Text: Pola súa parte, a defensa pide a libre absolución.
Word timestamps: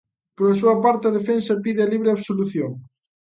Pola 0.37 0.59
súa 0.61 0.75
parte, 0.85 1.05
a 1.07 1.15
defensa 1.19 1.61
pide 1.63 1.81
a 1.83 1.91
libre 1.93 2.09
absolución. 2.11 2.71